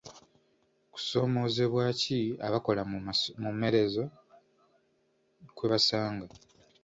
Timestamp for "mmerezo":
3.55-4.03